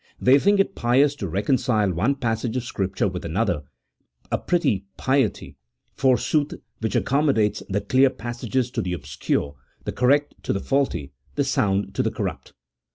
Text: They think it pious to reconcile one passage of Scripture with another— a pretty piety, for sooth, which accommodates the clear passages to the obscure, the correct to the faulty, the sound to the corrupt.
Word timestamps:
They 0.19 0.39
think 0.39 0.59
it 0.59 0.73
pious 0.73 1.13
to 1.17 1.27
reconcile 1.29 1.93
one 1.93 2.15
passage 2.15 2.57
of 2.57 2.63
Scripture 2.63 3.07
with 3.07 3.23
another— 3.23 3.65
a 4.31 4.39
pretty 4.39 4.85
piety, 4.97 5.57
for 5.93 6.17
sooth, 6.17 6.55
which 6.79 6.95
accommodates 6.95 7.61
the 7.69 7.81
clear 7.81 8.09
passages 8.09 8.71
to 8.71 8.81
the 8.81 8.93
obscure, 8.93 9.53
the 9.85 9.91
correct 9.91 10.33
to 10.41 10.53
the 10.53 10.59
faulty, 10.59 11.13
the 11.35 11.43
sound 11.43 11.93
to 11.93 12.01
the 12.01 12.09
corrupt. 12.09 12.53